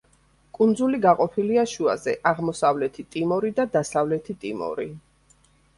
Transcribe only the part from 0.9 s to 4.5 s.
გაყოფილია შუაზე, აღმოსავლეთი ტიმორი და დასავლეთი